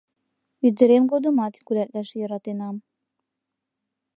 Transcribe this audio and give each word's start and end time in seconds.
Ӱдырем 0.67 1.03
годымат 1.13 1.53
гулятлаш 1.65 2.09
йӧратенам. 2.19 2.75